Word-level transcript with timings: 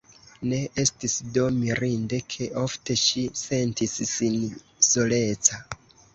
Ne 0.51 0.59
estis 0.83 1.17
do 1.35 1.43
mirinde, 1.57 2.21
ke 2.37 2.47
ofte 2.63 2.97
ŝi 3.03 3.27
sentis 3.43 3.95
sin 4.15 4.41
soleca. 4.91 5.63